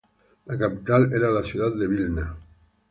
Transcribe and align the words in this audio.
La 0.47 0.57
capital 0.57 1.13
era 1.13 1.29
la 1.29 1.43
ciudad 1.43 1.75
de 1.75 1.87
Vilna. 1.87 2.35